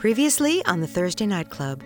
[0.00, 1.84] Previously on the Thursday Night Club.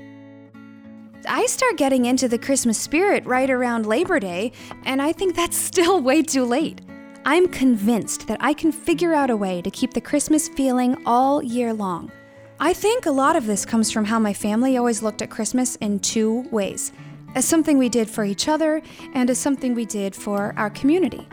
[1.29, 4.53] I start getting into the Christmas spirit right around Labor Day,
[4.85, 6.81] and I think that's still way too late.
[7.25, 11.43] I'm convinced that I can figure out a way to keep the Christmas feeling all
[11.43, 12.13] year long.
[12.61, 15.75] I think a lot of this comes from how my family always looked at Christmas
[15.81, 16.93] in two ways
[17.35, 18.81] as something we did for each other
[19.15, 21.27] and as something we did for our community.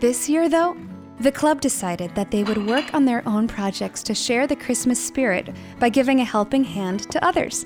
[0.00, 0.76] This year, though,
[1.20, 5.04] the club decided that they would work on their own projects to share the Christmas
[5.04, 7.64] spirit by giving a helping hand to others.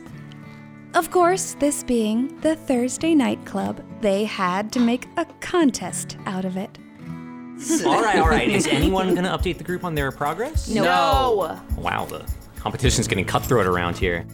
[0.94, 6.44] Of course, this being the Thursday Night Club, they had to make a contest out
[6.44, 6.78] of it.
[6.98, 7.86] Hmm.
[7.86, 8.48] all right, all right.
[8.50, 10.68] Is anyone going to update the group on their progress?
[10.68, 11.60] No.
[11.76, 12.24] Wow, the
[12.56, 14.26] competition's getting cutthroat around here.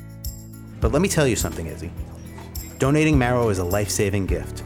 [0.80, 1.90] But let me tell you something, Izzy.
[2.78, 4.62] Donating marrow is a life saving gift.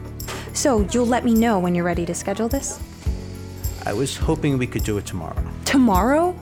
[0.52, 2.80] So, you'll let me know when you're ready to schedule this?
[3.86, 5.42] I was hoping we could do it tomorrow.
[5.64, 6.36] Tomorrow?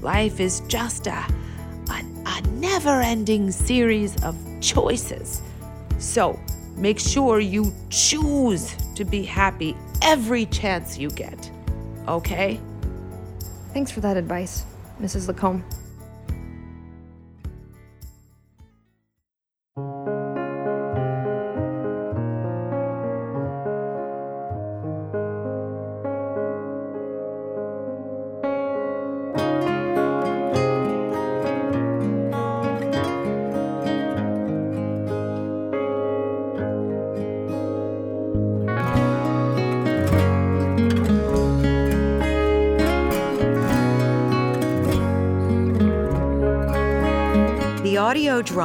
[0.00, 1.24] Life is just a,
[1.90, 5.40] a, a never ending series of choices.
[5.98, 6.38] So
[6.76, 11.50] make sure you choose to be happy every chance you get.
[12.08, 12.60] Okay?
[13.72, 14.64] Thanks for that advice,
[15.00, 15.28] Mrs.
[15.28, 15.64] Lacombe.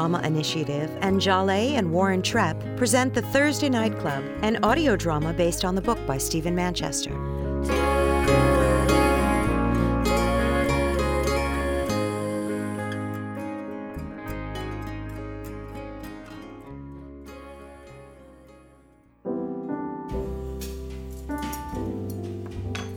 [0.02, 5.32] Drama Initiative and Jale and Warren Trepp present the Thursday Night Club, an audio drama
[5.32, 7.12] based on the book by Steven Manchester.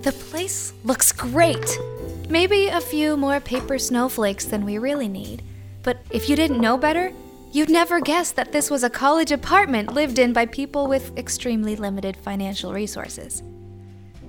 [0.00, 1.78] The place looks great.
[2.31, 5.42] Maybe a few more paper snowflakes than we really need.
[5.84, 7.12] But if you didn't know better,
[7.53, 11.77] you'd never guess that this was a college apartment lived in by people with extremely
[11.77, 13.43] limited financial resources.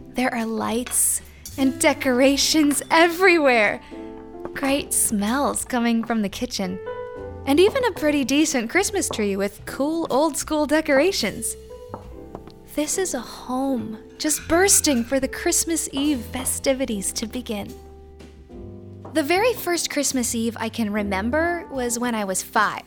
[0.10, 1.22] There are lights
[1.58, 3.82] and decorations everywhere.
[4.54, 6.78] Great smells coming from the kitchen.
[7.48, 11.56] And even a pretty decent Christmas tree with cool old school decorations.
[12.76, 17.74] This is a home, just bursting for the Christmas Eve festivities to begin.
[19.16, 22.84] The very first Christmas Eve I can remember was when I was five.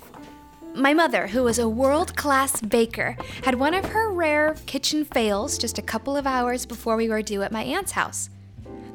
[0.75, 5.56] My mother, who was a world class baker, had one of her rare kitchen fails
[5.56, 8.28] just a couple of hours before we were due at my aunt's house.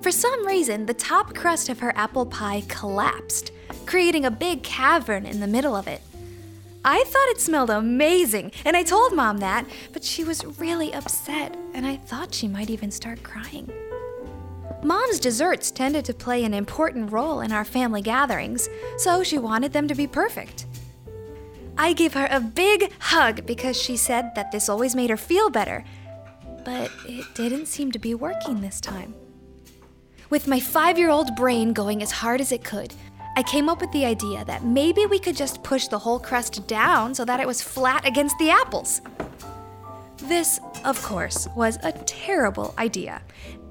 [0.01, 3.51] For some reason, the top crust of her apple pie collapsed,
[3.87, 6.03] creating a big cavern in the middle of it.
[6.85, 11.57] I thought it smelled amazing, and I told mom that, but she was really upset,
[11.73, 13.71] and I thought she might even start crying.
[14.83, 19.73] Mom's desserts tended to play an important role in our family gatherings, so she wanted
[19.73, 20.65] them to be perfect.
[21.77, 25.49] I gave her a big hug because she said that this always made her feel
[25.49, 25.83] better,
[26.65, 29.15] but it didn't seem to be working this time.
[30.29, 32.93] With my five year old brain going as hard as it could,
[33.35, 36.67] I came up with the idea that maybe we could just push the whole crust
[36.67, 39.01] down so that it was flat against the apples.
[40.23, 43.21] This, of course, was a terrible idea,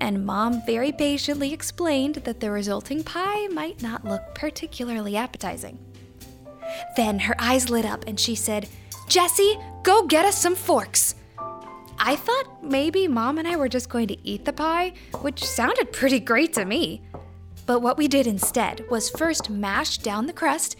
[0.00, 5.78] and Mom very patiently explained that the resulting pie might not look particularly appetizing.
[6.96, 8.68] Then her eyes lit up and she said,
[9.08, 11.14] Jesse, go get us some forks.
[11.98, 15.92] I thought maybe Mom and I were just going to eat the pie, which sounded
[15.92, 17.02] pretty great to me.
[17.64, 20.76] But what we did instead was first mash down the crust.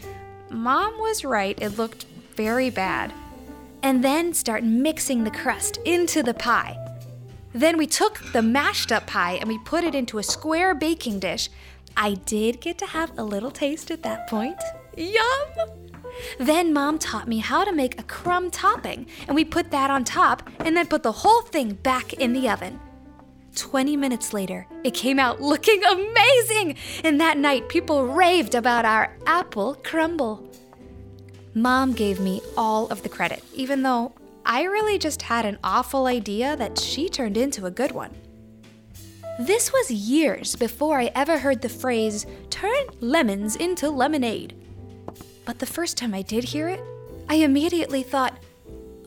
[0.51, 2.05] Mom was right, it looked
[2.35, 3.13] very bad.
[3.83, 6.77] And then start mixing the crust into the pie.
[7.53, 11.21] Then we took the mashed up pie and we put it into a square baking
[11.21, 11.51] dish.
[11.97, 14.57] I did get to have a little taste at that point.
[14.97, 15.83] Yum!
[16.39, 20.05] Then mom taught me how to make a crumb topping, and we put that on
[20.05, 22.81] top and then put the whole thing back in the oven.
[23.55, 29.17] 20 minutes later, it came out looking amazing, and that night people raved about our
[29.27, 30.52] apple crumble.
[31.55, 34.13] Mom gave me all of the credit, even though
[34.47, 38.15] I really just had an awful idea that she turned into a good one.
[39.39, 44.55] This was years before I ever heard the phrase, turn lemons into lemonade.
[45.45, 46.83] But the first time I did hear it,
[47.29, 48.39] I immediately thought,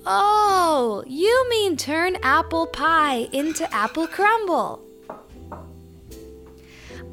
[0.06, 4.85] oh, you mean turn apple pie into apple crumble.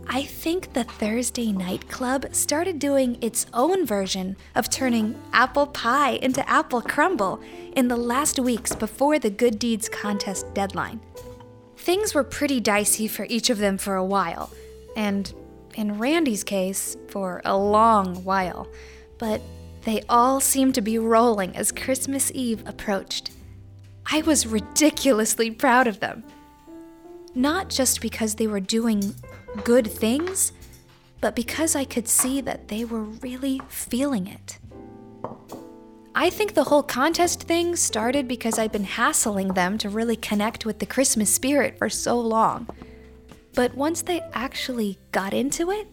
[0.09, 6.13] I think the Thursday Night Club started doing its own version of turning apple pie
[6.13, 7.41] into apple crumble
[7.77, 11.01] in the last weeks before the Good Deeds contest deadline.
[11.77, 14.51] Things were pretty dicey for each of them for a while,
[14.97, 15.33] and
[15.75, 18.69] in Randy's case, for a long while,
[19.19, 19.41] but
[19.85, 23.31] they all seemed to be rolling as Christmas Eve approached.
[24.11, 26.25] I was ridiculously proud of them.
[27.35, 29.15] Not just because they were doing
[29.65, 30.53] good things,
[31.21, 34.59] but because I could see that they were really feeling it.
[36.15, 40.67] I think the whole contest thing started because I'd been hassling them to really connect
[40.67, 42.69] with the Christmas spirit for so long.
[43.55, 45.87] But once they actually got into it,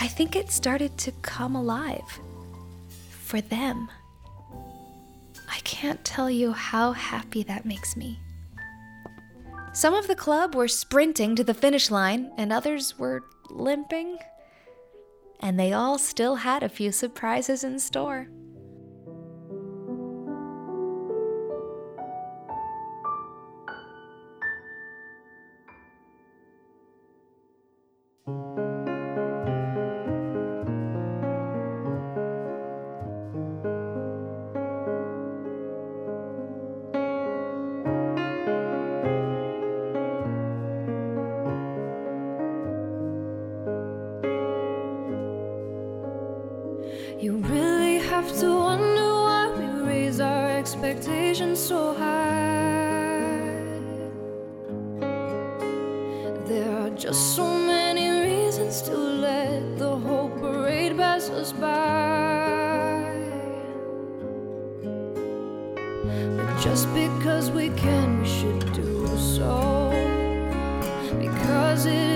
[0.00, 2.20] I think it started to come alive.
[3.22, 3.88] For them.
[5.50, 8.18] I can't tell you how happy that makes me.
[9.72, 14.18] Some of the club were sprinting to the finish line, and others were limping.
[15.40, 18.28] And they all still had a few surprises in store.
[66.60, 69.90] Just because we can, we should do so.
[71.20, 72.07] Because it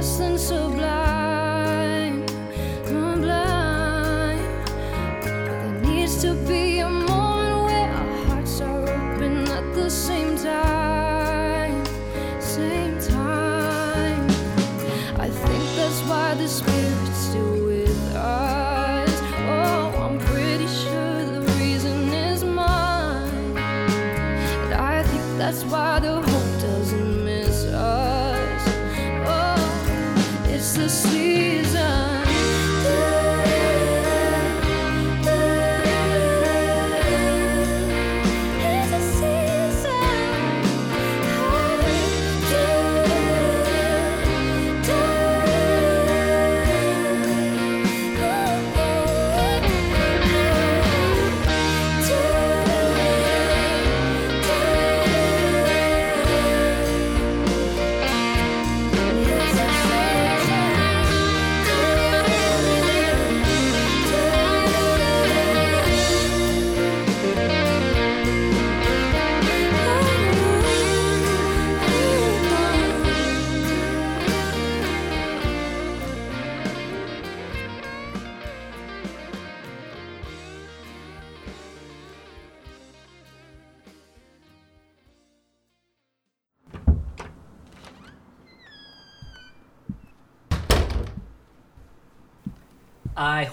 [0.00, 0.99] Nothing so life.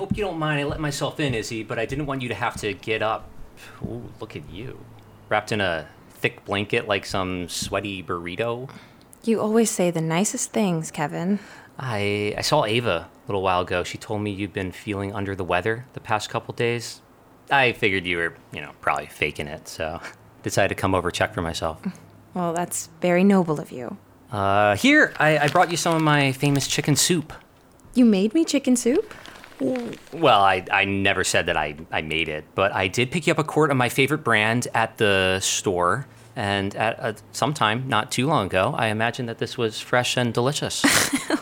[0.08, 2.34] Hope you don't mind I let myself in, Izzy, but I didn't want you to
[2.34, 3.30] have to get up.
[3.84, 4.80] Ooh, look at you.
[5.28, 8.70] Wrapped in a thick blanket like some sweaty burrito.
[9.26, 11.40] You always say the nicest things, Kevin.
[11.78, 13.84] I I saw Ava a little while ago.
[13.84, 17.02] She told me you've been feeling under the weather the past couple days.
[17.52, 20.00] I figured you were, you know, probably faking it, so
[20.44, 21.86] decided to come over check for myself.
[22.34, 23.98] Well, that's very noble of you.
[24.32, 27.34] Uh, here, I, I brought you some of my famous chicken soup.
[27.94, 29.14] You made me chicken soup?
[29.60, 33.32] Well, I, I never said that I, I made it, but I did pick you
[33.32, 36.08] up a quart of my favorite brand at the store.
[36.36, 39.80] And at uh, a, some time, not too long ago, I imagine that this was
[39.82, 40.86] fresh and delicious.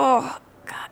[0.00, 0.90] Oh, God.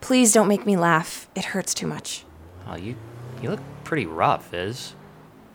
[0.00, 1.28] Please don't make me laugh.
[1.36, 2.24] It hurts too much.
[2.66, 2.96] oh, you,
[3.40, 4.94] you look pretty rough, Iz.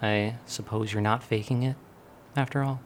[0.01, 1.75] I suppose you're not faking it,
[2.38, 2.79] after all.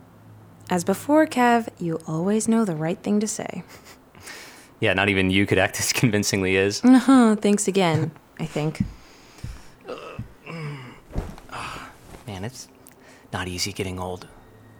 [0.71, 3.63] As before, Kev, you always know the right thing to say.
[4.79, 6.83] Yeah, not even you could act as convincingly as.
[6.83, 8.81] Uh huh, thanks again, I think.
[12.27, 12.67] Man, it's
[13.33, 14.27] not easy getting old.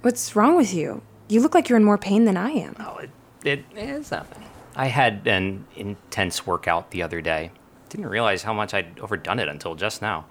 [0.02, 1.02] What's wrong with you?
[1.28, 2.76] You look like you're in more pain than I am.
[2.80, 3.10] Oh, it,
[3.44, 4.44] it is nothing.
[4.76, 7.52] I had an intense workout the other day.
[7.90, 10.26] Didn't realize how much I'd overdone it until just now.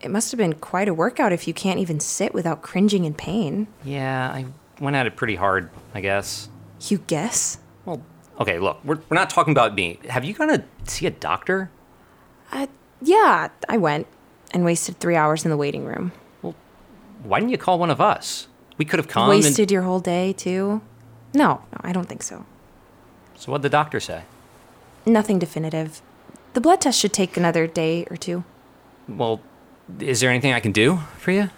[0.00, 3.14] It must have been quite a workout if you can't even sit without cringing in
[3.14, 3.66] pain.
[3.84, 4.46] Yeah, I
[4.80, 6.48] went at it pretty hard, I guess.
[6.88, 7.58] You guess?
[8.40, 9.98] Okay, look, we're, we're not talking about me.
[10.08, 11.70] Have you gone to see a doctor?
[12.50, 12.66] Uh,
[13.00, 14.06] yeah, I went
[14.52, 16.12] and wasted three hours in the waiting room.
[16.40, 16.54] Well,
[17.22, 18.48] why didn't you call one of us?
[18.78, 19.28] We could have come.
[19.28, 20.80] Wasted your whole day, too?
[21.34, 22.44] No, no, I don't think so.
[23.36, 24.22] So what'd the doctor say?
[25.04, 26.00] Nothing definitive.
[26.54, 28.44] The blood test should take another day or two.
[29.08, 29.40] Well,
[29.98, 31.50] is there anything I can do for you?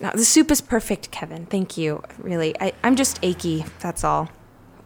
[0.00, 1.46] Now, the soup is perfect, Kevin.
[1.46, 2.02] Thank you.
[2.18, 4.30] Really, I, I'm just achy, that's all.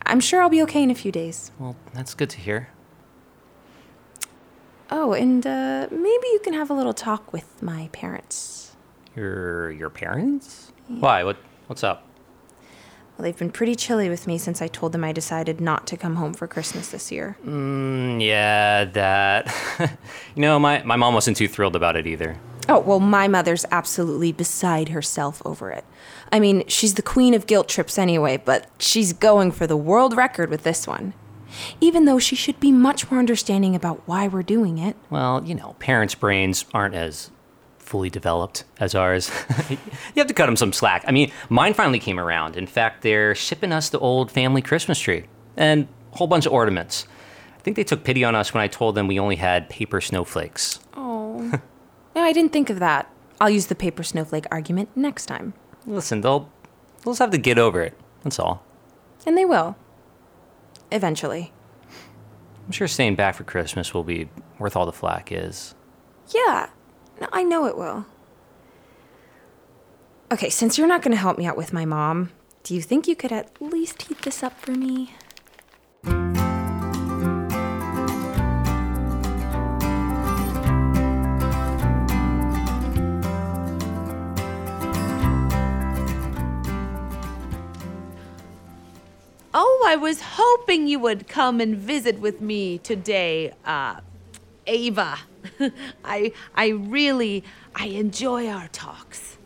[0.07, 1.51] I'm sure I'll be okay in a few days.
[1.59, 2.69] Well, that's good to hear.
[4.91, 8.77] Oh, and uh, maybe you can have a little talk with my parents.
[9.17, 10.73] Your your parents?
[10.87, 11.25] Why?
[11.25, 12.05] What what's up?
[13.17, 15.97] Well, they've been pretty chilly with me since I told them I decided not to
[15.97, 17.39] come home for Christmas this year.
[17.47, 19.55] Mm, yeah, that.
[20.35, 22.37] you know, my, my mom wasn't too thrilled about it either.
[22.69, 25.87] Oh, well, my mother's absolutely beside herself over it.
[26.33, 30.17] I mean, she's the queen of guilt trips anyway, but she's going for the world
[30.17, 31.15] record with this one.
[31.81, 34.97] Even though she should be much more understanding about why we're doing it.
[35.09, 37.31] Well, you know, parents' brains aren't as
[37.79, 39.31] fully developed as ours.
[39.71, 39.79] you
[40.17, 41.05] have to cut them some slack.
[41.07, 42.57] I mean, mine finally came around.
[42.57, 45.25] In fact, they're shipping us the old family Christmas tree
[45.57, 47.07] and a whole bunch of ornaments.
[47.57, 50.01] I think they took pity on us when I told them we only had paper
[50.01, 50.81] snowflakes.
[50.95, 51.39] Oh.
[52.15, 53.11] no, I didn't think of that.
[53.41, 55.55] I'll use the paper snowflake argument next time.
[55.87, 56.51] Listen, they'll,
[57.03, 57.97] they'll just have to get over it.
[58.25, 58.65] That's all.
[59.25, 59.77] And they will.
[60.91, 61.53] Eventually.
[62.67, 64.29] I'm sure staying back for Christmas will be
[64.59, 65.75] worth all the flack is.
[66.35, 66.71] Yeah,
[67.21, 68.07] no, I know it will.
[70.33, 72.33] Okay, since you're not going to help me out with my mom,
[72.65, 75.15] do you think you could at least heat this up for me?
[89.59, 94.01] Oh, I was hoping you would come and visit with me today, uh,
[94.67, 95.17] Ava.
[96.05, 97.43] I I really
[97.75, 99.39] I enjoy our talks.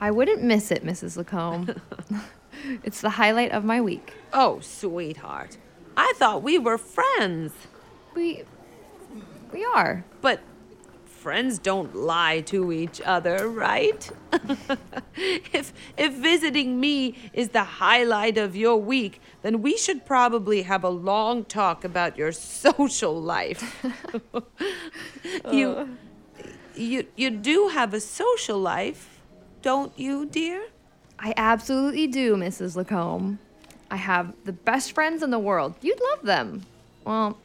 [0.00, 1.16] I wouldn't miss it, Mrs.
[1.16, 1.80] Lacombe.
[2.82, 4.14] it's the highlight of my week.
[4.32, 5.58] Oh, sweetheart.
[5.96, 7.52] I thought we were friends.
[8.16, 8.42] We
[9.52, 10.04] we are.
[10.22, 10.40] But
[11.22, 14.10] friends don't lie to each other, right?
[15.52, 20.82] if if visiting me is the highlight of your week, then we should probably have
[20.82, 23.86] a long talk about your social life.
[25.52, 25.88] you oh.
[26.74, 29.20] you you do have a social life,
[29.62, 30.60] don't you, dear?
[31.20, 32.74] I absolutely do, Mrs.
[32.74, 33.38] Lacombe.
[33.92, 35.76] I have the best friends in the world.
[35.82, 36.66] You'd love them.
[37.04, 37.38] Well,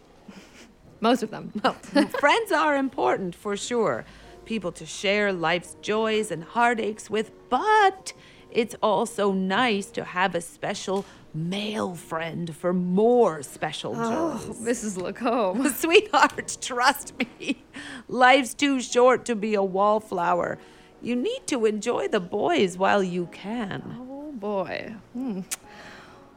[1.01, 1.51] most of them.
[1.63, 1.73] Well,
[2.19, 4.05] friends are important for sure.
[4.45, 8.13] People to share life's joys and heartaches with, but
[8.51, 14.59] it's also nice to have a special male friend for more special Oh, joys.
[14.59, 15.01] Mrs.
[15.01, 15.67] Lacombe.
[15.73, 17.63] Sweetheart, trust me.
[18.07, 20.57] Life's too short to be a wallflower.
[21.01, 23.97] You need to enjoy the boys while you can.
[24.09, 24.95] Oh boy.
[25.13, 25.41] Hmm.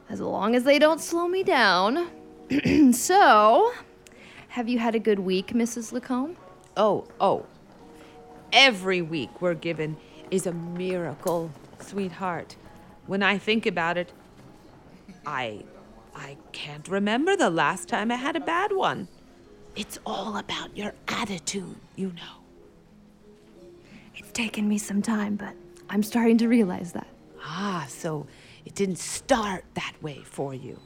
[0.09, 2.09] As long as they don't slow me down.
[2.93, 3.71] so,
[4.51, 5.93] have you had a good week, Mrs.
[5.93, 6.35] Lacombe?
[6.75, 7.45] Oh, oh.
[8.51, 9.95] Every week we're given
[10.29, 12.57] is a miracle, sweetheart.
[13.07, 14.11] When I think about it,
[15.25, 15.63] I
[16.13, 19.07] I can't remember the last time I had a bad one.
[19.77, 22.43] It's all about your attitude, you know.
[24.17, 25.55] It's taken me some time, but
[25.89, 27.07] I'm starting to realize that.
[27.41, 28.27] Ah, so
[28.65, 30.77] it didn't start that way for you.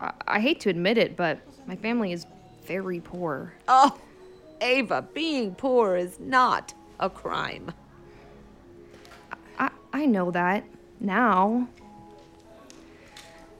[0.00, 2.26] I, I hate to admit it, but my family is
[2.66, 3.52] very poor.
[3.68, 3.96] Oh,
[4.60, 7.72] Ava, being poor is not a crime.
[9.58, 10.64] I, I know that
[11.00, 11.68] now.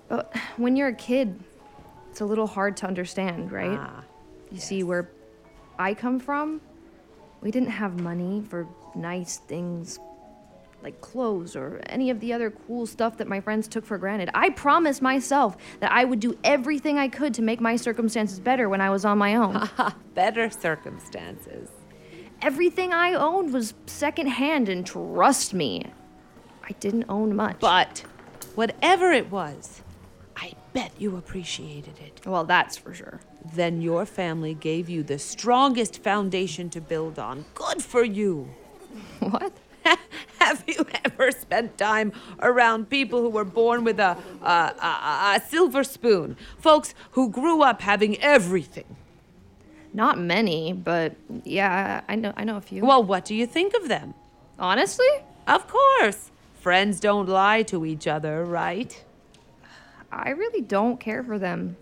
[0.08, 1.38] But when you're a kid,
[2.11, 3.78] it's a little hard to understand, right?
[3.80, 4.04] Ah,
[4.50, 5.11] you see, where
[5.78, 6.61] I come from,
[7.40, 9.99] we didn't have money for nice things
[10.84, 14.30] like clothes or any of the other cool stuff that my friends took for granted.
[14.34, 18.68] I promised myself that I would do everything I could to make my circumstances better
[18.68, 19.68] when I was on my own.
[20.14, 21.70] Better circumstances.
[22.42, 25.86] Everything I owned was secondhand, and trust me,
[26.62, 27.58] I didn't own much.
[27.58, 28.04] But
[28.54, 29.80] whatever it was,
[30.36, 32.20] I bet you appreciated it.
[32.26, 33.20] well, that's for sure.
[33.54, 37.46] Then your family gave you the strongest foundation to build on.
[37.54, 38.50] Good for you.
[39.20, 39.52] What?
[40.54, 45.42] Have you ever spent time around people who were born with a, a, a, a
[45.49, 46.37] silver spoon?
[46.58, 48.96] Folks who grew up having everything.
[49.92, 52.84] Not many, but yeah, I know I know a few.
[52.84, 54.14] Well, what do you think of them?
[54.58, 55.08] honestly,
[55.49, 56.30] Of course.
[56.61, 59.04] Friends don't lie to each other, right?
[60.11, 61.76] I really don't care for them.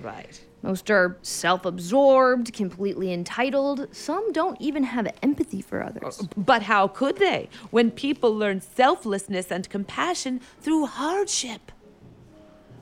[0.00, 0.40] Right.
[0.62, 3.88] Most are self absorbed, completely entitled.
[3.94, 6.22] Some don't even have empathy for others.
[6.36, 11.72] But how could they when people learn selflessness and compassion through hardship?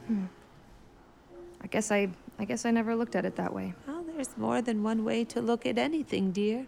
[0.07, 0.27] Hmm.
[1.63, 3.75] I guess I I guess I never looked at it that way.
[3.87, 6.67] Well, there's more than one way to look at anything, dear.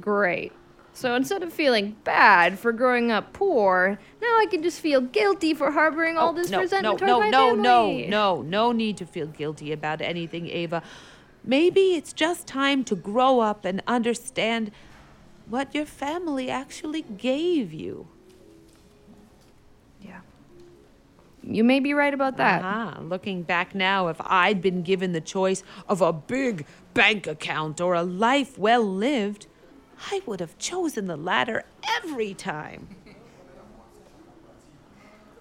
[0.00, 0.52] Great.
[0.96, 5.52] So instead of feeling bad for growing up poor, now I can just feel guilty
[5.52, 8.06] for harboring all Oh, this no, resentment no, towards no, my no, family.
[8.06, 10.82] no, no, no need to feel guilty about anything, Ava.
[11.44, 14.70] Maybe it's just time to grow up and understand
[15.46, 18.08] what your family actually gave you.
[20.00, 20.20] Yeah.
[21.42, 22.62] You may be right about that.
[22.64, 27.82] Ah, looking back now, if I'd been given the choice of a big bank account
[27.82, 29.46] or a life well lived,
[30.10, 31.64] I would have chosen the latter
[31.96, 32.88] every time.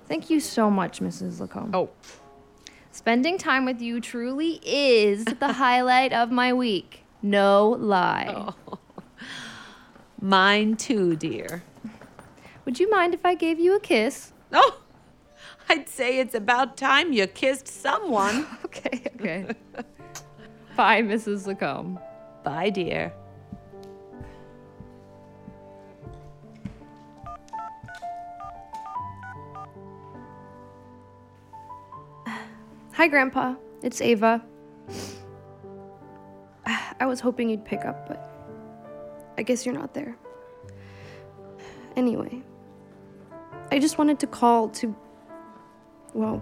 [0.08, 1.40] Thank you so much, Mrs.
[1.40, 1.72] Lacombe.
[1.74, 1.90] Oh,
[2.92, 7.04] Spending time with you truly is the highlight of my week.
[7.22, 8.54] No lie.
[8.68, 8.80] Oh.
[10.22, 11.64] mine too, dear.
[12.64, 14.32] Would you mind if I gave you a kiss?
[14.54, 14.80] Oh,
[15.68, 18.48] I'd say it's about time you kissed someone.
[18.66, 19.48] Okay, okay.
[20.76, 21.48] Bye, Mrs.
[21.48, 21.98] Lacombe.
[22.44, 23.14] Bye, dear.
[32.96, 33.56] Hi, Grandpa.
[33.84, 34.42] It's Ava.
[36.66, 38.32] I was hoping you'd pick up, but
[39.38, 40.16] I guess you're not there.
[41.98, 42.42] Anyway,
[43.70, 44.96] I just wanted to call to.
[46.14, 46.42] Well,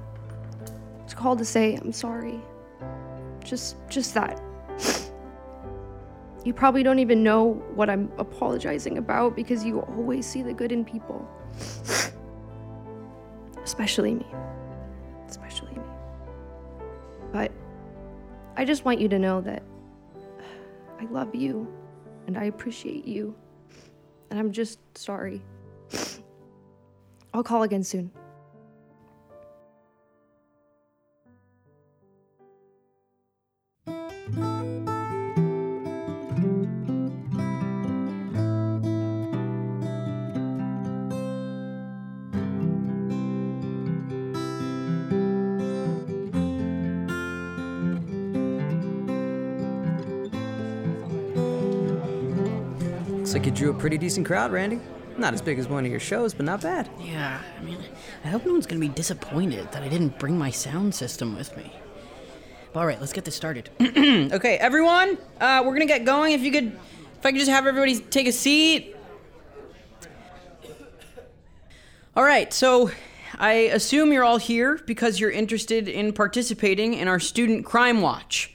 [1.08, 2.40] to call to say I'm sorry.
[3.44, 4.40] Just, just that.
[6.46, 10.72] You probably don't even know what I'm apologizing about because you always see the good
[10.72, 11.28] in people.
[13.64, 14.28] Especially me.
[15.28, 15.83] Especially me.
[17.34, 17.52] But
[18.56, 19.64] I just want you to know that
[21.00, 21.68] I love you
[22.28, 23.36] and I appreciate you.
[24.30, 25.42] And I'm just sorry.
[27.34, 28.12] I'll call again soon.
[53.34, 54.80] Looks like you drew a pretty decent crowd, Randy.
[55.18, 56.88] Not as big as one of your shows, but not bad.
[57.02, 57.80] Yeah, I mean,
[58.24, 61.58] I hope no one's gonna be disappointed that I didn't bring my sound system with
[61.58, 61.74] me.
[62.76, 63.72] All right, let's get this started.
[63.80, 66.34] Okay, everyone, uh, we're gonna get going.
[66.34, 66.74] If you could,
[67.18, 68.96] if I could just have everybody take a seat.
[72.16, 72.92] All right, so
[73.40, 78.53] I assume you're all here because you're interested in participating in our Student Crime Watch.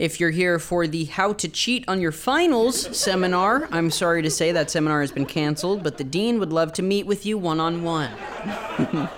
[0.00, 4.30] If you're here for the How to Cheat on Your Finals seminar, I'm sorry to
[4.30, 7.36] say that seminar has been canceled, but the dean would love to meet with you
[7.36, 8.10] one on one.
[8.94, 9.08] All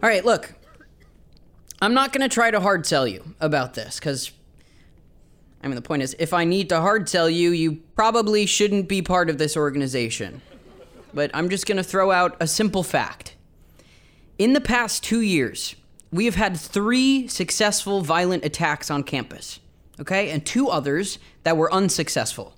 [0.00, 0.54] right, look,
[1.82, 4.32] I'm not going to try to hard sell you about this because,
[5.62, 8.88] I mean, the point is, if I need to hard sell you, you probably shouldn't
[8.88, 10.40] be part of this organization.
[11.12, 13.34] But I'm just going to throw out a simple fact.
[14.38, 15.76] In the past two years,
[16.10, 19.60] we have had three successful violent attacks on campus,
[20.00, 22.54] okay, and two others that were unsuccessful.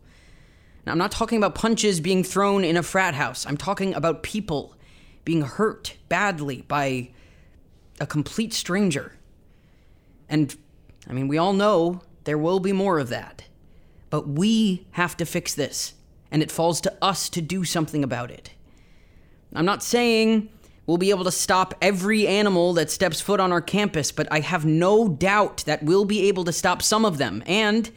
[0.87, 3.45] Now, I'm not talking about punches being thrown in a frat house.
[3.47, 4.75] I'm talking about people
[5.25, 7.11] being hurt badly by
[8.01, 9.13] a complete stranger.
[10.29, 10.57] And,
[11.09, 13.45] I mean, we all know there will be more of that.
[14.09, 15.95] But we have to fix this,
[16.31, 18.53] and it falls to us to do something about it.
[19.55, 20.49] I'm not saying
[20.91, 24.41] we'll be able to stop every animal that steps foot on our campus, but I
[24.41, 27.45] have no doubt that we'll be able to stop some of them.
[27.47, 27.89] And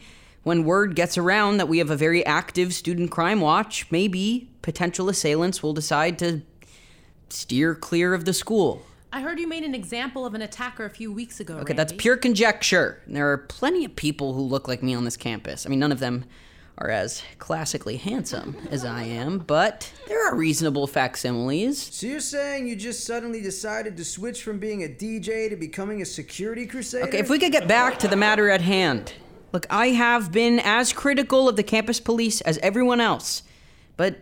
[0.44, 5.08] when word gets around that we have a very active student crime watch, maybe potential
[5.08, 6.42] assailants will decide to
[7.30, 8.86] steer clear of the school.
[9.12, 11.56] I heard you made an example of an attacker a few weeks ago.
[11.56, 13.02] Okay, that's pure conjecture.
[13.08, 15.66] There are plenty of people who look like me on this campus.
[15.66, 16.26] I mean, none of them
[16.78, 21.78] are as classically handsome as I am, but there are reasonable facsimiles.
[21.78, 26.02] So you're saying you just suddenly decided to switch from being a DJ to becoming
[26.02, 27.06] a security crusader?
[27.06, 29.12] Okay, if we could get back to the matter at hand.
[29.52, 33.44] Look, I have been as critical of the campus police as everyone else,
[33.96, 34.16] but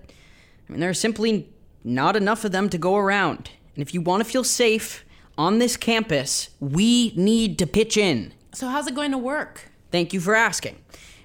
[0.69, 1.49] I mean, there are simply
[1.85, 3.51] not enough of them to go around.
[3.75, 5.07] And if you want to feel safe
[5.39, 8.35] on this campus, we need to pitch in.
[8.53, 9.71] So, how's it going to work?
[9.91, 10.77] Thank you for asking.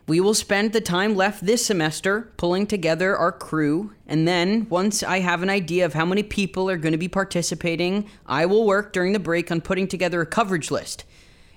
[0.08, 5.04] We will spend the time left this semester pulling together our crew, and then once
[5.04, 8.66] I have an idea of how many people are going to be participating, I will
[8.66, 11.04] work during the break on putting together a coverage list.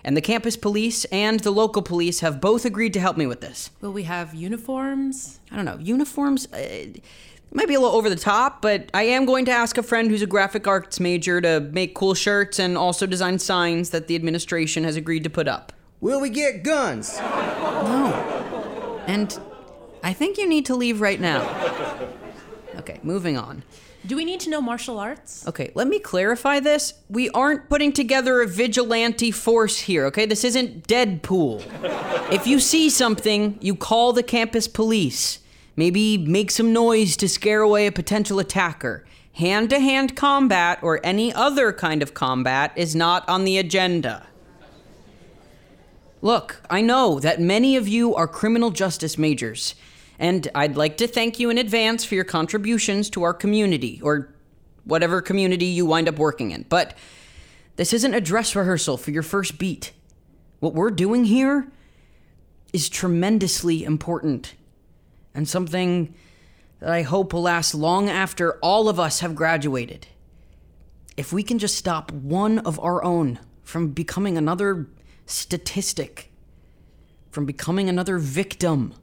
[0.03, 3.41] And the campus police and the local police have both agreed to help me with
[3.41, 3.71] this.
[3.81, 5.39] Will we have uniforms?
[5.53, 5.79] I don't know.
[5.79, 6.53] Uniforms?
[6.53, 6.87] Uh,
[7.53, 10.11] might be a little over the top, but I am going to ask a friend
[10.11, 14.17] who's a graphic arts major to make cool shirts and also design signs that the
[14.17, 15.73] administration has agreed to put up.
[16.01, 17.19] Will we get guns?
[17.19, 19.03] No.
[19.07, 19.39] And
[20.03, 21.43] I think you need to leave right now.
[22.77, 23.63] Okay, moving on.
[24.07, 25.47] Do we need to know martial arts?
[25.47, 26.95] Okay, let me clarify this.
[27.11, 30.25] We aren't putting together a vigilante force here, okay?
[30.25, 31.63] This isn't Deadpool.
[32.33, 35.41] if you see something, you call the campus police.
[35.77, 39.05] Maybe make some noise to scare away a potential attacker.
[39.35, 44.27] Hand to hand combat or any other kind of combat is not on the agenda.
[46.23, 49.75] Look, I know that many of you are criminal justice majors,
[50.19, 54.35] and I'd like to thank you in advance for your contributions to our community, or
[54.85, 56.67] whatever community you wind up working in.
[56.69, 56.97] But
[57.77, 59.93] this isn't a dress rehearsal for your first beat.
[60.59, 61.73] What we're doing here
[62.75, 64.55] is tremendously important,
[65.35, 66.15] and something
[66.81, 70.07] that I hope will last long after all of us have graduated.
[71.17, 74.87] If we can just stop one of our own from becoming another
[75.31, 76.31] statistic,
[77.31, 78.95] from becoming another victim,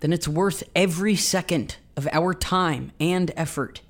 [0.00, 3.82] then it's worth every second of our time and effort.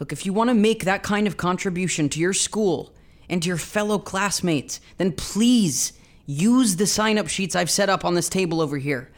[0.00, 2.92] Look, if you want to make that kind of contribution to your school
[3.28, 5.92] and to your fellow classmates, then please
[6.26, 9.10] use the sign up sheets I've set up on this table over here.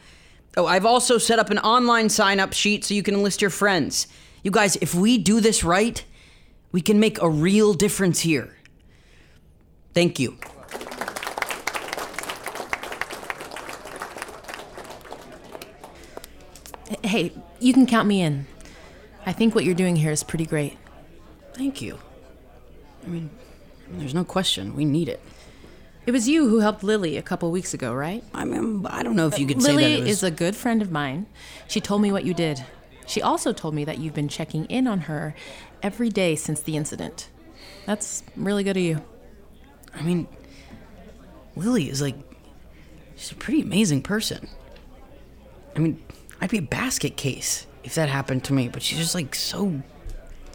[0.55, 3.51] Oh, I've also set up an online sign up sheet so you can enlist your
[3.51, 4.07] friends.
[4.43, 6.03] You guys, if we do this right,
[6.71, 8.55] we can make a real difference here.
[9.93, 10.37] Thank you.
[17.07, 18.47] Hey, you can count me in.
[19.25, 20.77] I think what you're doing here is pretty great.
[21.53, 21.97] Thank you.
[23.05, 23.29] I mean,
[23.89, 24.75] there's no question.
[24.75, 25.21] We need it.
[26.05, 28.23] It was you who helped Lily a couple weeks ago, right?
[28.33, 29.99] I mean, I don't know if you could Lily say that.
[30.01, 30.09] Was...
[30.09, 31.27] is a good friend of mine.
[31.67, 32.63] She told me what you did.
[33.05, 35.33] She also told me that you've been checking in on her
[35.81, 37.29] every day since the incident.
[37.85, 39.01] That's really good of you.
[39.93, 40.27] I mean,
[41.55, 42.15] Lily is like,
[43.15, 44.49] she's a pretty amazing person.
[45.75, 46.01] I mean,
[46.39, 49.81] I'd be a basket case if that happened to me, but she's just like so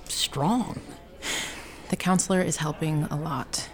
[0.09, 0.81] strong.
[1.90, 3.68] The counselor is helping a lot.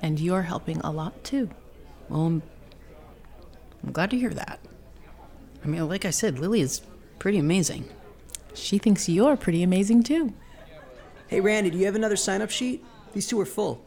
[0.00, 1.48] And you're helping a lot too.
[2.08, 2.42] Well, I'm,
[3.84, 4.58] I'm glad to hear that.
[5.64, 6.82] I mean, like I said, Lily is
[7.18, 7.88] pretty amazing.
[8.54, 10.34] She thinks you're pretty amazing too.
[11.28, 12.84] Hey, Randy, do you have another sign up sheet?
[13.12, 13.84] These two are full.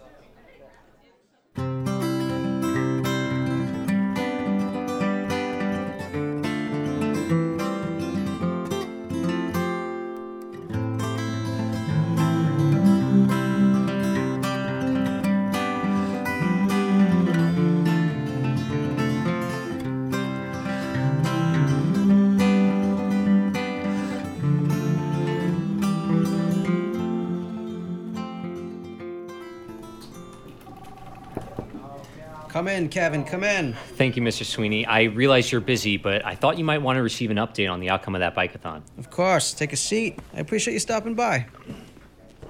[32.76, 33.74] In, Kevin, come in.
[33.96, 34.44] Thank you, Mr.
[34.46, 34.86] Sweeney.
[34.86, 37.80] I realize you're busy, but I thought you might want to receive an update on
[37.80, 38.82] the outcome of that bikeathon.
[38.98, 40.20] Of course, take a seat.
[40.34, 41.48] I appreciate you stopping by.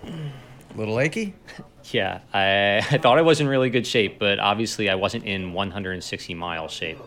[0.04, 1.34] A Little achy?
[1.92, 5.54] Yeah, I, I thought I was in really good shape, but obviously I wasn't in
[5.54, 6.98] 160 mile shape.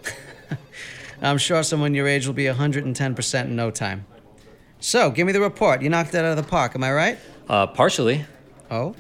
[1.20, 4.06] I'm sure someone your age will be 110% in no time.
[4.78, 5.82] So, give me the report.
[5.82, 7.18] You knocked it out of the park, am I right?
[7.48, 8.24] Uh, partially.
[8.70, 8.94] Oh?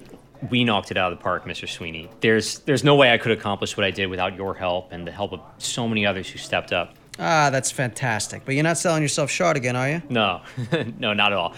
[0.50, 1.68] We knocked it out of the park, Mr.
[1.68, 2.08] Sweeney.
[2.20, 5.10] There's there's no way I could accomplish what I did without your help and the
[5.12, 6.94] help of so many others who stepped up.
[7.18, 8.44] Ah, that's fantastic.
[8.44, 10.02] But you're not selling yourself short again, are you?
[10.08, 10.42] No,
[10.98, 11.54] no, not at all.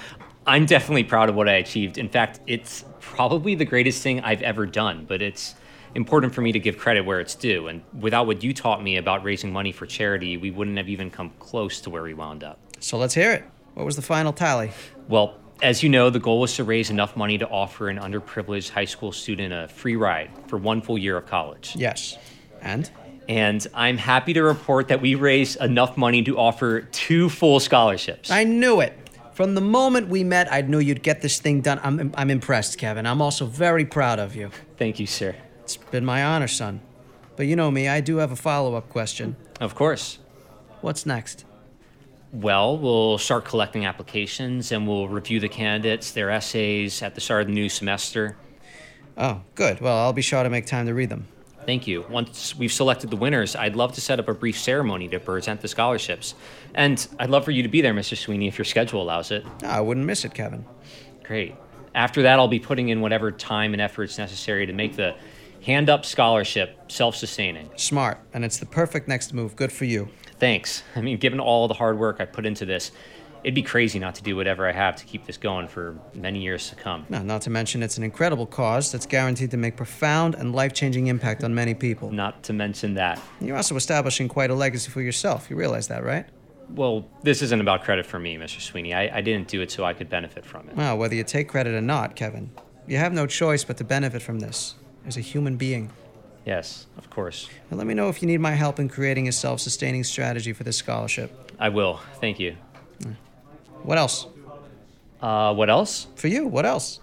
[0.46, 1.98] I'm definitely proud of what I achieved.
[1.98, 5.54] In fact, it's probably the greatest thing I've ever done, but it's
[5.94, 7.68] important for me to give credit where it's due.
[7.68, 11.10] And without what you taught me about raising money for charity, we wouldn't have even
[11.10, 12.58] come close to where we wound up.
[12.78, 13.44] So let's hear it.
[13.74, 14.72] What was the final tally?
[15.08, 18.70] Well, as you know, the goal was to raise enough money to offer an underprivileged
[18.70, 21.74] high school student a free ride for one full year of college.
[21.76, 22.18] Yes.
[22.60, 22.90] And?
[23.28, 28.30] And I'm happy to report that we raised enough money to offer two full scholarships.
[28.30, 28.96] I knew it.
[29.34, 31.80] From the moment we met, I knew you'd get this thing done.
[31.82, 33.06] I'm, I'm impressed, Kevin.
[33.06, 34.50] I'm also very proud of you.
[34.76, 35.34] Thank you, sir.
[35.62, 36.80] It's been my honor, son.
[37.36, 39.36] But you know me, I do have a follow up question.
[39.60, 40.18] Of course.
[40.80, 41.44] What's next?
[42.32, 47.42] Well, we'll start collecting applications and we'll review the candidates, their essays at the start
[47.42, 48.36] of the new semester.
[49.16, 49.80] Oh, good.
[49.80, 51.26] Well, I'll be sure to make time to read them.
[51.66, 52.06] Thank you.
[52.08, 55.60] Once we've selected the winners, I'd love to set up a brief ceremony to present
[55.60, 56.34] the scholarships.
[56.74, 58.16] And I'd love for you to be there, Mr.
[58.16, 59.44] Sweeney, if your schedule allows it.
[59.62, 60.64] No, I wouldn't miss it, Kevin.
[61.24, 61.56] Great.
[61.94, 65.16] After that, I'll be putting in whatever time and effort is necessary to make the
[65.62, 67.70] hand up scholarship self sustaining.
[67.76, 68.18] Smart.
[68.32, 69.56] And it's the perfect next move.
[69.56, 70.08] Good for you.
[70.38, 70.82] Thanks.
[70.96, 72.92] I mean, given all the hard work I put into this,
[73.44, 76.40] it'd be crazy not to do whatever I have to keep this going for many
[76.40, 77.06] years to come.
[77.08, 81.08] No, not to mention it's an incredible cause that's guaranteed to make profound and life-changing
[81.08, 82.10] impact on many people.
[82.10, 83.20] Not to mention that.
[83.40, 85.50] You're also establishing quite a legacy for yourself.
[85.50, 86.26] You realize that, right?
[86.70, 88.60] Well, this isn't about credit for me, Mr.
[88.60, 88.94] Sweeney.
[88.94, 90.76] I, I didn't do it so I could benefit from it.
[90.76, 92.50] Well, whether you take credit or not, Kevin,
[92.86, 95.90] you have no choice but to benefit from this as a human being.
[96.44, 97.48] Yes, of course.
[97.70, 100.52] Now, let me know if you need my help in creating a self sustaining strategy
[100.52, 101.52] for this scholarship.
[101.58, 102.00] I will.
[102.20, 102.56] Thank you.
[103.82, 104.26] What else?
[105.20, 106.06] Uh, what else?
[106.16, 107.00] For you, what else?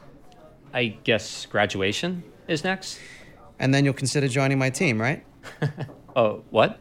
[0.74, 3.00] I guess graduation is next.
[3.60, 5.26] And then you'll consider joining my team, right?
[6.16, 6.80] Oh, what?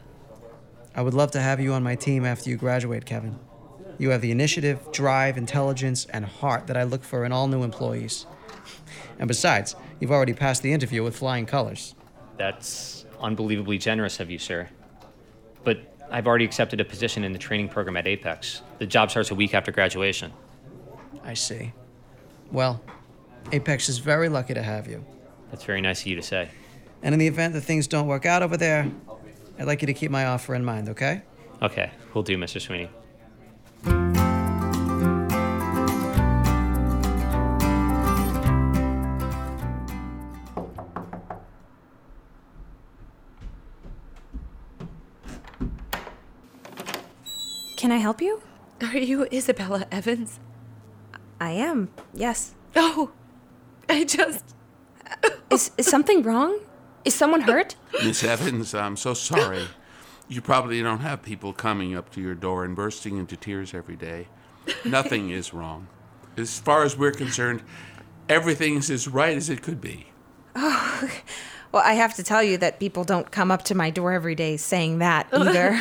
[0.95, 3.37] I would love to have you on my team after you graduate, Kevin.
[3.99, 7.61] You have the initiative, drive, intelligence, and heart that I look for in all new
[7.61, 8.25] employees.
[9.19, 11.95] And besides, you've already passed the interview with flying colors.
[12.37, 14.69] That's unbelievably generous of you, sir.
[15.63, 15.79] But
[16.11, 18.61] I've already accepted a position in the training program at Apex.
[18.79, 20.31] The job starts a week after graduation.
[21.23, 21.73] I see.
[22.51, 22.81] Well,
[23.51, 25.03] Apex is very lucky to have you.
[25.51, 26.49] That's very nice of you to say.
[27.03, 28.89] And in the event that things don't work out over there,
[29.59, 31.21] I'd like you to keep my offer in mind, okay?
[31.61, 32.61] Okay, we'll do, Mr.
[32.61, 32.89] Sweeney.
[47.87, 48.41] Can I help you?
[48.81, 50.41] Are you Isabella Evans?
[51.39, 52.53] I am, yes.
[52.75, 53.11] Oh,
[53.87, 54.43] I just.
[55.49, 56.59] Is, is something wrong?
[57.05, 57.77] Is someone hurt?
[58.03, 59.69] Miss Evans, I'm so sorry.
[60.27, 63.95] You probably don't have people coming up to your door and bursting into tears every
[63.95, 64.27] day.
[64.83, 65.87] Nothing is wrong.
[66.35, 67.63] As far as we're concerned,
[68.27, 70.07] everything is as right as it could be.
[70.57, 71.09] Oh,
[71.71, 74.35] well, I have to tell you that people don't come up to my door every
[74.35, 75.79] day saying that either.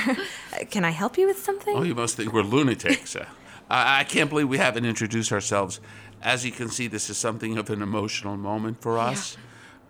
[0.70, 1.76] Can I help you with something?
[1.76, 3.16] Oh, you must think we're lunatics.
[3.16, 3.26] Uh,
[3.68, 5.80] I, I can't believe we haven't introduced ourselves.
[6.22, 9.36] As you can see, this is something of an emotional moment for us.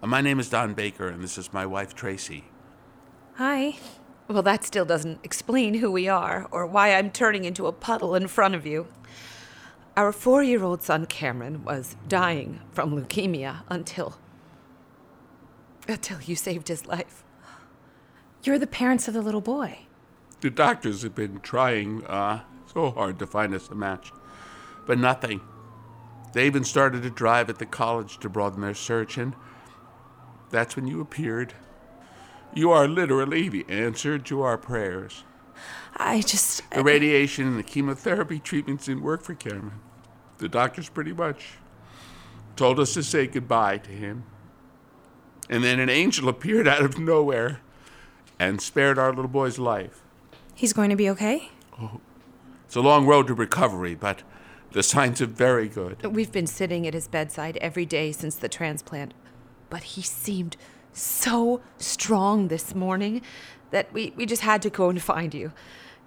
[0.03, 2.45] Uh, my name is Don Baker, and this is my wife, Tracy.
[3.35, 3.77] Hi.
[4.29, 8.15] Well, that still doesn't explain who we are or why I'm turning into a puddle
[8.15, 8.87] in front of you.
[9.97, 14.19] Our four year old son, Cameron, was dying from leukemia until.
[15.89, 17.23] until you saved his life.
[18.43, 19.86] You're the parents of the little boy.
[20.47, 24.13] The doctors have been trying uh, so hard to find us a match,
[24.87, 25.41] but nothing.
[26.35, 29.35] They even started a drive at the college to broaden their search, and
[30.51, 31.55] that's when you appeared.
[32.55, 35.25] You are literally the answer to our prayers.
[35.97, 36.63] I just.
[36.71, 39.81] The radiation and the chemotherapy treatments didn't work for Cameron.
[40.39, 41.55] The doctors pretty much
[42.55, 44.23] told us to say goodbye to him.
[45.51, 47.63] And then an angel appeared out of nowhere
[48.39, 50.05] and spared our little boy's life.
[50.57, 51.51] He's going to be okay?
[51.79, 52.01] Oh,
[52.65, 54.23] it's a long road to recovery, but
[54.73, 56.03] the signs are very good.
[56.07, 59.13] We've been sitting at his bedside every day since the transplant,
[59.69, 60.57] but he seemed
[60.95, 63.21] so strong this morning
[63.71, 65.53] that we, we just had to go and find you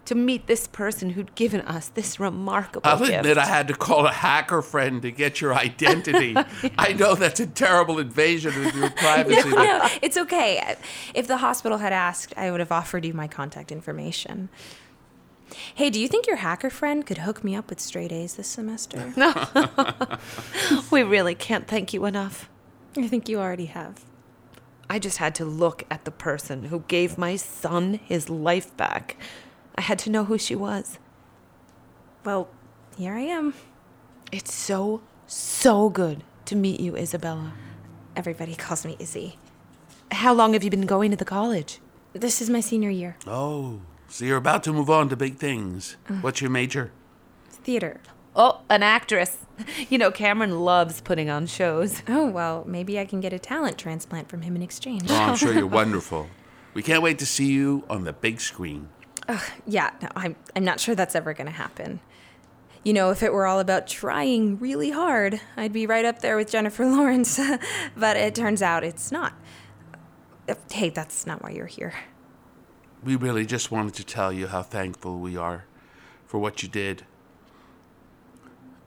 [0.09, 3.11] to meet this person who'd given us this remarkable I'll gift.
[3.11, 6.35] admit I had to call a hacker friend to get your identity.
[6.79, 9.47] I know that's a terrible invasion of your privacy.
[9.51, 10.75] no, but no, it's okay.
[11.13, 14.49] If the hospital had asked, I would have offered you my contact information.
[15.75, 18.47] Hey, do you think your hacker friend could hook me up with straight A's this
[18.47, 19.13] semester?
[19.15, 19.31] No.
[20.91, 22.49] we really can't thank you enough.
[22.97, 24.03] I think you already have.
[24.89, 29.15] I just had to look at the person who gave my son his life back.
[29.79, 30.99] I had to know who she was.
[32.25, 32.49] Well,
[32.97, 33.53] here I am.
[34.29, 37.53] It's so, so good to meet you, Isabella.
[38.13, 39.37] Everybody calls me Izzy.
[40.11, 41.79] How long have you been going to the college?
[42.11, 43.15] This is my senior year.
[43.25, 45.95] oh, so you're about to move on to big things.
[46.09, 46.15] Uh.
[46.15, 46.91] What's your major?
[47.49, 48.01] Theater.
[48.35, 49.37] Oh, an actress.
[49.89, 52.01] You know, Cameron loves putting on shows.
[52.07, 55.03] Oh, well, maybe I can get a talent transplant from him in exchange.
[55.09, 56.27] Oh, I'm sure you're wonderful.
[56.73, 58.89] We can't wait to see you on the big screen.
[59.29, 61.99] Ugh, yeah, no, I'm, I'm not sure that's ever going to happen.
[62.83, 66.35] You know, if it were all about trying really hard, I'd be right up there
[66.35, 67.39] with Jennifer Lawrence.
[67.95, 69.33] but it turns out it's not.
[70.47, 71.93] Uh, Hey, that's not why you're here.
[73.03, 75.65] We really just wanted to tell you how thankful we are
[76.25, 77.05] for what you did.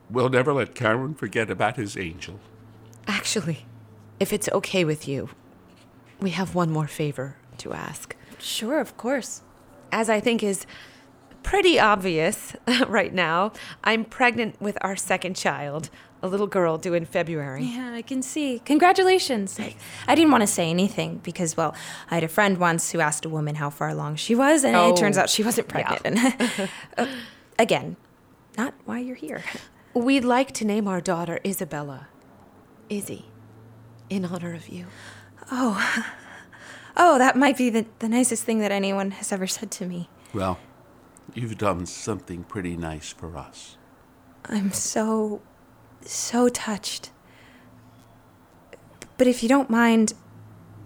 [0.09, 2.39] We'll never let Cameron forget about his angel.
[3.07, 3.65] Actually,
[4.19, 5.29] if it's okay with you,
[6.19, 8.15] we have one more favor to ask.
[8.39, 9.41] Sure, of course.
[9.93, 10.65] As I think is
[11.43, 12.55] pretty obvious
[12.87, 13.51] right now,
[13.83, 15.89] I'm pregnant with our second child,
[16.21, 17.63] a little girl due in February.
[17.65, 18.59] Yeah, I can see.
[18.65, 19.59] Congratulations.
[19.59, 19.75] I,
[20.07, 21.75] I didn't want to say anything because, well,
[22.09, 24.75] I had a friend once who asked a woman how far along she was, and
[24.75, 25.83] it turns Oh, out she wasn't yeah.
[25.83, 26.05] pregnant.
[26.05, 27.07] And uh,
[27.59, 27.97] again,
[28.57, 29.43] not why you're here.
[29.93, 32.07] We'd like to name our daughter Isabella.
[32.89, 33.25] Izzy.
[34.09, 34.87] In honor of you.
[35.51, 35.75] Oh,
[36.97, 40.09] oh, that might be the, the nicest thing that anyone has ever said to me.
[40.33, 40.59] Well,
[41.33, 43.77] you've done something pretty nice for us.
[44.45, 45.41] I'm so,
[46.01, 47.11] so touched.
[49.17, 50.13] But if you don't mind,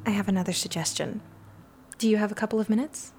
[0.06, 1.22] I have another suggestion.
[1.98, 3.14] Do you have a couple of minutes?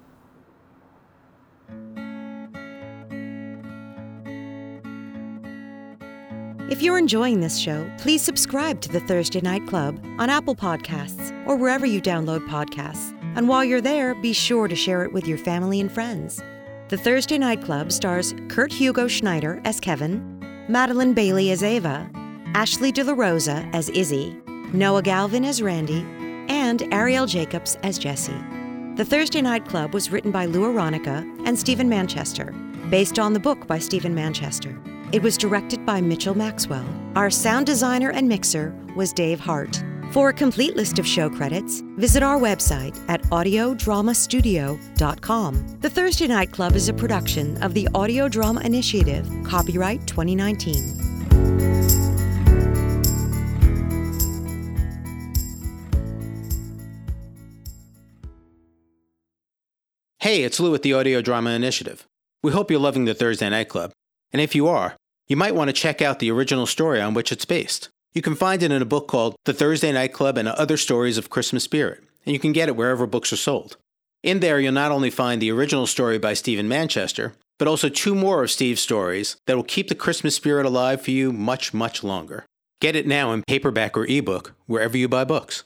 [6.69, 11.31] If you're enjoying this show, please subscribe to the Thursday Night Club on Apple Podcasts
[11.47, 13.17] or wherever you download podcasts.
[13.35, 16.43] And while you're there, be sure to share it with your family and friends.
[16.89, 22.07] The Thursday Night Club stars Kurt Hugo Schneider as Kevin, Madeline Bailey as Ava,
[22.53, 24.37] Ashley De La Rosa as Izzy,
[24.71, 26.05] Noah Galvin as Randy,
[26.49, 28.43] and Ariel Jacobs as Jesse.
[28.93, 32.53] The Thursday Night Club was written by Lou Aronica and Steven Manchester,
[32.91, 34.79] based on the book by Steven Manchester.
[35.11, 36.85] It was directed by Mitchell Maxwell.
[37.15, 39.83] Our sound designer and mixer was Dave Hart.
[40.11, 45.77] For a complete list of show credits, visit our website at audiodramastudio.com.
[45.81, 50.75] The Thursday Night Club is a production of the Audio Drama Initiative, copyright 2019.
[60.19, 62.05] Hey, it's Lou at the Audio Drama Initiative.
[62.43, 63.91] We hope you're loving the Thursday Night Club.
[64.31, 64.95] And if you are,
[65.29, 67.89] you might want to check out the original story on which it's based.
[68.13, 71.19] You can find it in a book called The Thursday Night Club and Other Stories
[71.19, 73.77] of Christmas Spirit, and you can get it wherever books are sold.
[74.23, 78.15] In there, you'll not only find the original story by Steven Manchester, but also two
[78.15, 82.03] more of Steve's stories that will keep the Christmas spirit alive for you much, much
[82.03, 82.45] longer.
[82.81, 85.63] Get it now in paperback or ebook, wherever you buy books.